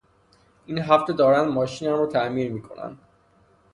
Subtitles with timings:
[0.65, 2.97] این هفته دارند ماشینم را تعمیر میکنند.